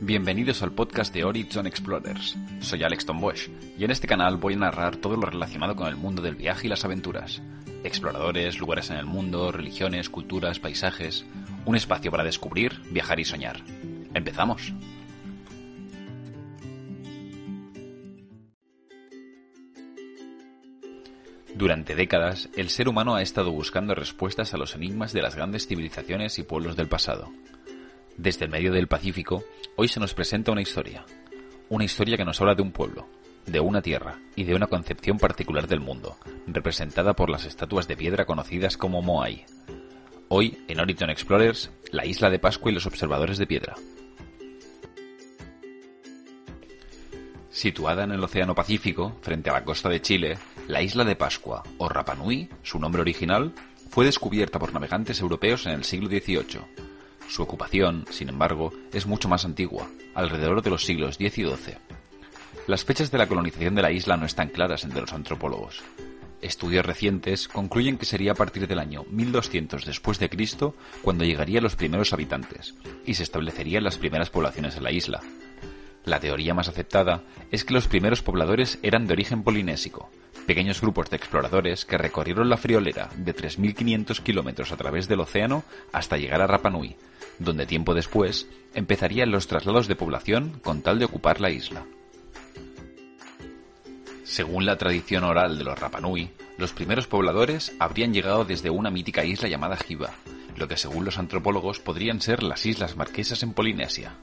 [0.00, 2.36] Bienvenidos al podcast de Horizon Explorers.
[2.60, 3.48] Soy Alex Tombosch
[3.78, 6.66] y en este canal voy a narrar todo lo relacionado con el mundo del viaje
[6.66, 7.40] y las aventuras.
[7.84, 11.24] Exploradores, lugares en el mundo, religiones, culturas, paisajes.
[11.64, 13.60] Un espacio para descubrir, viajar y soñar.
[14.14, 14.74] ¡Empezamos!
[21.54, 25.68] Durante décadas, el ser humano ha estado buscando respuestas a los enigmas de las grandes
[25.68, 27.30] civilizaciones y pueblos del pasado.
[28.16, 29.44] Desde el medio del Pacífico,
[29.76, 31.04] hoy se nos presenta una historia.
[31.68, 33.08] Una historia que nos habla de un pueblo,
[33.46, 36.16] de una tierra y de una concepción particular del mundo,
[36.46, 39.44] representada por las estatuas de piedra conocidas como Moai.
[40.28, 43.74] Hoy, en Horizon Explorers, la isla de Pascua y los observadores de piedra.
[47.50, 51.62] Situada en el Océano Pacífico, frente a la costa de Chile, la isla de Pascua,
[51.78, 53.52] o Rapa Nui, su nombre original,
[53.90, 56.93] fue descubierta por navegantes europeos en el siglo XVIII
[57.28, 61.76] su ocupación, sin embargo, es mucho más antigua, alrededor de los siglos X y XII.
[62.66, 65.82] Las fechas de la colonización de la isla no están claras entre los antropólogos.
[66.40, 71.62] Estudios recientes concluyen que sería a partir del año 1200 después de Cristo cuando llegarían
[71.62, 72.74] los primeros habitantes
[73.06, 75.20] y se establecerían las primeras poblaciones en la isla.
[76.04, 80.10] La teoría más aceptada es que los primeros pobladores eran de origen polinésico,
[80.44, 85.64] pequeños grupos de exploradores que recorrieron la friolera de 3.500 kilómetros a través del océano
[85.92, 86.96] hasta llegar a Rapa Nui,
[87.38, 91.84] donde tiempo después empezarían los traslados de población con tal de ocupar la isla.
[94.24, 99.24] Según la tradición oral de los Rapanui, los primeros pobladores habrían llegado desde una mítica
[99.24, 100.14] isla llamada Jiva,
[100.56, 104.14] lo que según los antropólogos podrían ser las Islas Marquesas en Polinesia.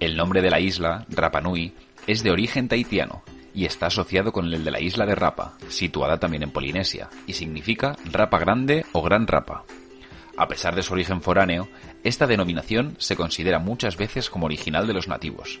[0.00, 1.74] El nombre de la isla, Rapanui,
[2.08, 3.22] es de origen tahitiano
[3.54, 7.34] y está asociado con el de la isla de Rapa, situada también en Polinesia, y
[7.34, 9.64] significa rapa grande o gran rapa.
[10.36, 11.68] A pesar de su origen foráneo,
[12.04, 15.60] esta denominación se considera muchas veces como original de los nativos.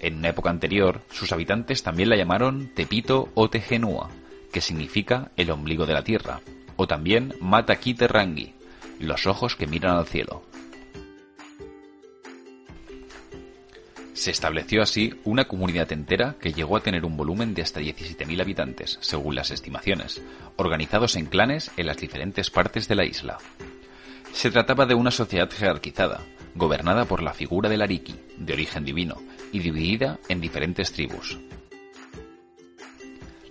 [0.00, 4.10] En una época anterior, sus habitantes también la llamaron Tepito o Tegenua,
[4.52, 6.40] que significa el ombligo de la tierra,
[6.76, 8.54] o también Rangi,
[8.98, 10.42] los ojos que miran al cielo.
[14.14, 18.40] Se estableció así una comunidad entera que llegó a tener un volumen de hasta 17.000
[18.40, 20.22] habitantes, según las estimaciones,
[20.56, 23.38] organizados en clanes en las diferentes partes de la isla.
[24.32, 26.20] Se trataba de una sociedad jerarquizada,
[26.54, 29.16] gobernada por la figura del Ariki, de origen divino,
[29.50, 31.38] y dividida en diferentes tribus.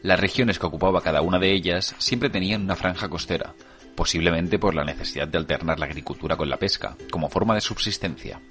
[0.04, 3.54] Las regiones que ocupaba cada una de ellas siempre tenían una franja costera,
[3.96, 8.42] posiblemente por la necesidad de alternar la agricultura con la pesca, como forma de subsistencia.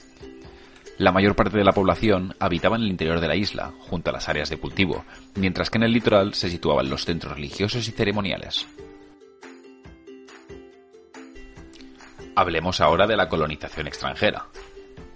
[1.00, 4.12] La mayor parte de la población habitaba en el interior de la isla, junto a
[4.12, 7.92] las áreas de cultivo, mientras que en el litoral se situaban los centros religiosos y
[7.92, 8.68] ceremoniales.
[12.36, 14.48] Hablemos ahora de la colonización extranjera.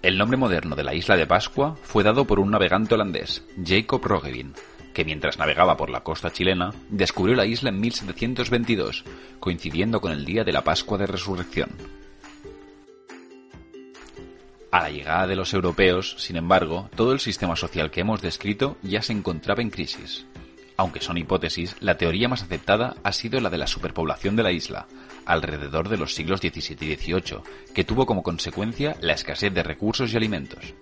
[0.01, 4.03] El nombre moderno de la isla de Pascua fue dado por un navegante holandés, Jacob
[4.03, 4.55] Roggeveen,
[4.91, 9.05] que mientras navegaba por la costa chilena, descubrió la isla en 1722,
[9.39, 11.69] coincidiendo con el día de la Pascua de Resurrección.
[14.75, 18.75] A la llegada de los europeos, sin embargo, todo el sistema social que hemos descrito
[18.81, 20.25] ya se encontraba en crisis.
[20.75, 24.51] Aunque son hipótesis, la teoría más aceptada ha sido la de la superpoblación de la
[24.51, 24.87] isla,
[25.25, 27.37] alrededor de los siglos XVII y XVIII,
[27.73, 30.73] que tuvo como consecuencia la escasez de recursos y alimentos.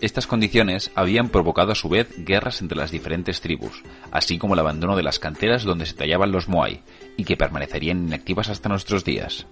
[0.00, 3.82] Estas condiciones habían provocado a su vez guerras entre las diferentes tribus,
[4.12, 6.84] así como el abandono de las canteras donde se tallaban los moai,
[7.16, 9.48] y que permanecerían inactivas hasta nuestros días.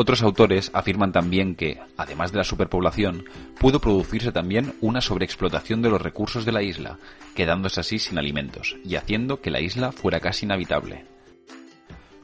[0.00, 3.24] Otros autores afirman también que, además de la superpoblación,
[3.58, 6.98] pudo producirse también una sobreexplotación de los recursos de la isla,
[7.34, 11.04] quedándose así sin alimentos y haciendo que la isla fuera casi inhabitable.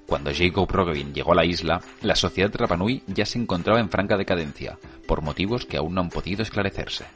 [0.06, 4.16] Cuando Jacob Roggeveen llegó a la isla, la sociedad Rapanui ya se encontraba en franca
[4.16, 7.06] decadencia, por motivos que aún no han podido esclarecerse.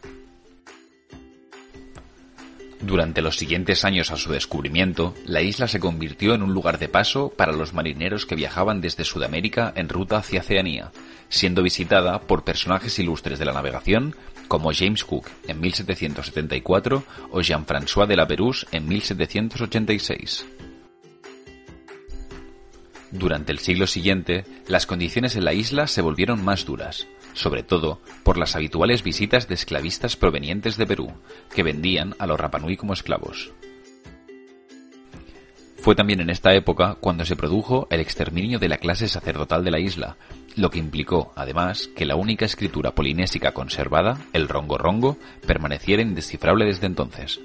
[2.80, 6.88] Durante los siguientes años a su descubrimiento, la isla se convirtió en un lugar de
[6.88, 10.92] paso para los marineros que viajaban desde Sudamérica en ruta hacia Oceanía,
[11.28, 14.14] siendo visitada por personajes ilustres de la navegación
[14.46, 20.46] como James Cook en 1774 o Jean-François de la Pérouse en 1786.
[23.10, 28.00] Durante el siglo siguiente, las condiciones en la isla se volvieron más duras, sobre todo
[28.22, 31.12] por las habituales visitas de esclavistas provenientes de Perú,
[31.54, 33.50] que vendían a los Rapanui como esclavos.
[35.78, 39.70] Fue también en esta época cuando se produjo el exterminio de la clase sacerdotal de
[39.70, 40.16] la isla,
[40.54, 45.16] lo que implicó, además, que la única escritura polinésica conservada, el rongo rongo,
[45.46, 47.40] permaneciera indescifrable desde entonces.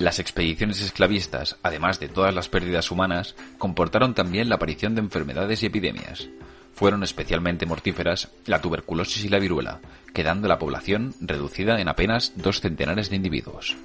[0.00, 5.62] Las expediciones esclavistas, además de todas las pérdidas humanas, comportaron también la aparición de enfermedades
[5.62, 6.26] y epidemias.
[6.72, 9.82] Fueron especialmente mortíferas la tuberculosis y la viruela,
[10.14, 13.76] quedando la población reducida en apenas dos centenares de individuos.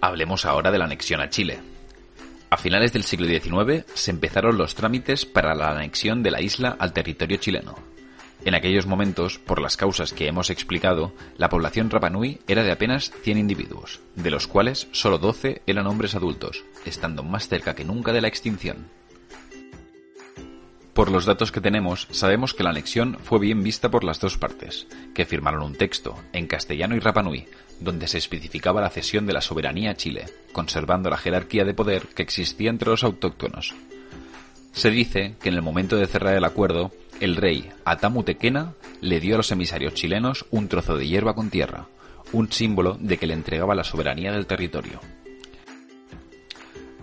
[0.00, 1.58] Hablemos ahora de la anexión a Chile.
[2.48, 6.74] A finales del siglo XIX se empezaron los trámites para la anexión de la isla
[6.78, 7.95] al territorio chileno.
[8.46, 13.10] En aquellos momentos, por las causas que hemos explicado, la población Rapanui era de apenas
[13.22, 18.12] 100 individuos, de los cuales solo 12 eran hombres adultos, estando más cerca que nunca
[18.12, 18.86] de la extinción.
[20.94, 24.38] Por los datos que tenemos, sabemos que la anexión fue bien vista por las dos
[24.38, 27.48] partes, que firmaron un texto, en castellano y Rapanui,
[27.80, 32.06] donde se especificaba la cesión de la soberanía a Chile, conservando la jerarquía de poder
[32.14, 33.74] que existía entre los autóctonos.
[34.72, 39.20] Se dice que en el momento de cerrar el acuerdo, el rey Atamu Tequena le
[39.20, 41.88] dio a los emisarios chilenos un trozo de hierba con tierra,
[42.32, 45.00] un símbolo de que le entregaba la soberanía del territorio.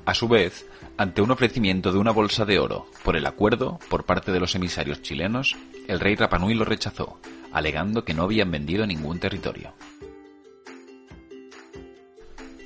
[0.05, 0.67] A su vez,
[0.97, 4.53] ante un ofrecimiento de una bolsa de oro por el acuerdo por parte de los
[4.55, 5.55] emisarios chilenos,
[5.87, 7.19] el rey Rapanui lo rechazó,
[7.51, 9.73] alegando que no habían vendido ningún territorio.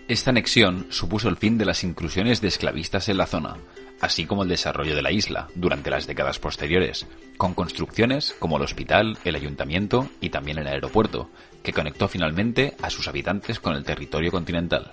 [0.07, 3.57] Esta anexión supuso el fin de las inclusiones de esclavistas en la zona,
[4.01, 7.07] así como el desarrollo de la isla durante las décadas posteriores,
[7.37, 11.29] con construcciones como el hospital, el ayuntamiento y también el aeropuerto,
[11.63, 14.91] que conectó finalmente a sus habitantes con el territorio continental.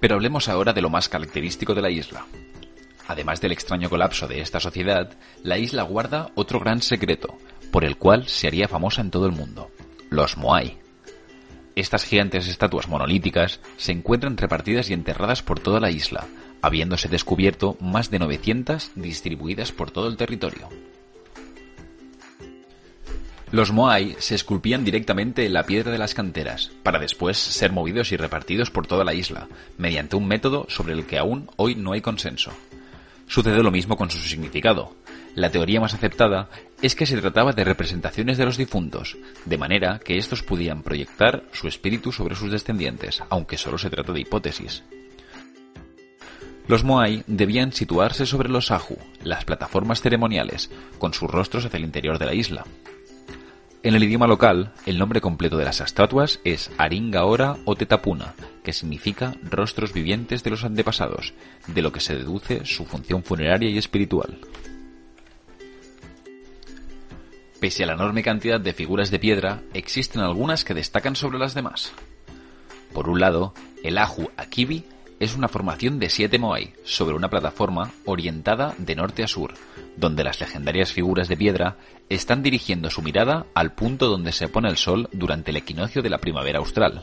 [0.00, 2.26] Pero hablemos ahora de lo más característico de la isla.
[3.06, 7.38] Además del extraño colapso de esta sociedad, la isla guarda otro gran secreto,
[7.70, 9.70] por el cual se haría famosa en todo el mundo,
[10.10, 10.81] los Moai.
[11.74, 16.26] Estas gigantes estatuas monolíticas se encuentran repartidas y enterradas por toda la isla,
[16.60, 20.68] habiéndose descubierto más de 900 distribuidas por todo el territorio.
[23.50, 28.10] Los moai se esculpían directamente en la piedra de las canteras, para después ser movidos
[28.12, 29.46] y repartidos por toda la isla,
[29.76, 32.52] mediante un método sobre el que aún hoy no hay consenso.
[33.26, 34.94] Sucede lo mismo con su significado.
[35.34, 36.50] La teoría más aceptada
[36.82, 39.16] es que se trataba de representaciones de los difuntos,
[39.46, 44.12] de manera que estos podían proyectar su espíritu sobre sus descendientes, aunque solo se trata
[44.12, 44.82] de hipótesis.
[46.68, 51.84] Los Moai debían situarse sobre los Ahu, las plataformas ceremoniales, con sus rostros hacia el
[51.84, 52.64] interior de la isla.
[53.84, 58.72] En el idioma local, el nombre completo de las estatuas es Aringaora o Tetapuna, que
[58.72, 61.34] significa rostros vivientes de los antepasados,
[61.66, 64.38] de lo que se deduce su función funeraria y espiritual.
[67.58, 71.54] Pese a la enorme cantidad de figuras de piedra, existen algunas que destacan sobre las
[71.54, 71.92] demás.
[72.92, 73.52] Por un lado,
[73.82, 74.84] el Ahu Akibi
[75.18, 79.54] es una formación de siete moai sobre una plataforma orientada de norte a sur,
[79.96, 81.76] donde las legendarias figuras de piedra
[82.08, 86.10] están dirigiendo su mirada al punto donde se pone el sol durante el equinoccio de
[86.10, 87.02] la primavera austral.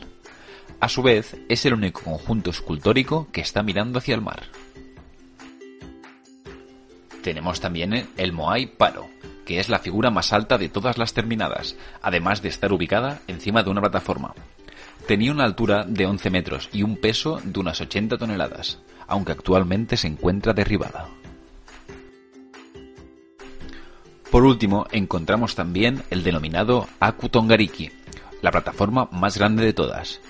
[0.80, 4.44] A su vez, es el único conjunto escultórico que está mirando hacia el mar.
[7.22, 9.10] Tenemos también el Moai Paro,
[9.44, 13.62] que es la figura más alta de todas las terminadas, además de estar ubicada encima
[13.62, 14.34] de una plataforma.
[15.06, 19.96] Tenía una altura de 11 metros y un peso de unas 80 toneladas, aunque actualmente
[19.96, 21.08] se encuentra derribada.
[24.30, 27.90] Por último, encontramos también el denominado Aku Tongariki,
[28.42, 30.20] la plataforma más grande de todas.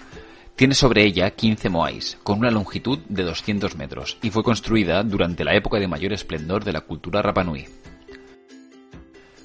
[0.57, 5.45] Tiene sobre ella 15 moais, con una longitud de 200 metros, y fue construida durante
[5.45, 7.67] la época de mayor esplendor de la cultura Rapanui.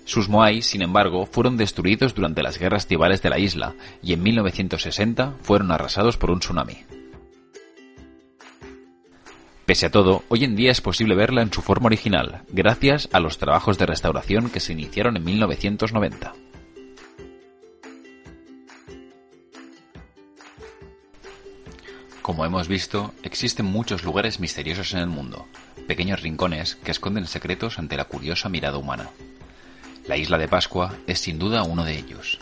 [0.05, 4.23] Sus moai, sin embargo, fueron destruidos durante las guerras tribales de la isla y en
[4.23, 6.77] 1960 fueron arrasados por un tsunami.
[9.65, 13.19] Pese a todo, hoy en día es posible verla en su forma original, gracias a
[13.19, 16.33] los trabajos de restauración que se iniciaron en 1990.
[22.21, 25.47] Como hemos visto, existen muchos lugares misteriosos en el mundo,
[25.87, 29.09] pequeños rincones que esconden secretos ante la curiosa mirada humana.
[30.05, 32.37] La isla de Pascua es sin duda uno de ellos,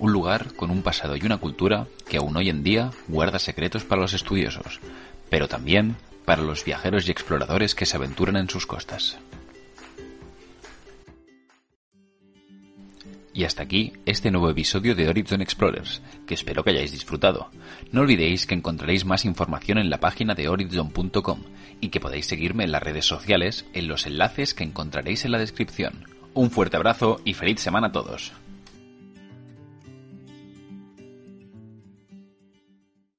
[0.00, 3.84] un lugar con un pasado y una cultura que aún hoy en día guarda secretos
[3.84, 4.80] para los estudiosos,
[5.30, 9.18] pero también para los viajeros y exploradores que se aventuran en sus costas.
[13.34, 17.50] Y hasta aquí este nuevo episodio de Horizon Explorers, que espero que hayáis disfrutado.
[17.90, 21.40] No olvidéis que encontraréis más información en la página de horizon.com
[21.80, 25.38] y que podéis seguirme en las redes sociales en los enlaces que encontraréis en la
[25.38, 26.06] descripción.
[26.32, 28.32] Un fuerte abrazo y feliz semana a todos.